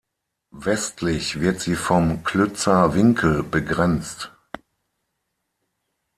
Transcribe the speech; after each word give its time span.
Westlich 0.55 1.41
wird 1.41 1.59
sie 1.61 1.75
vom 1.75 2.23
Klützer 2.23 2.95
Winkel 2.95 3.43
begrenzt. 3.43 4.31